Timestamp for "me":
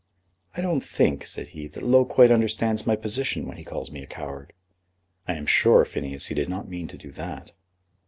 3.91-4.01